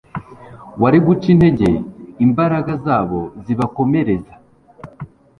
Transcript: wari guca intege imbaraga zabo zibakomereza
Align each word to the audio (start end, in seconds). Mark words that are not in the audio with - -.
wari 0.81 0.99
guca 1.05 1.27
intege 1.33 1.69
imbaraga 2.25 2.71
zabo 2.85 3.19
zibakomereza 3.43 4.33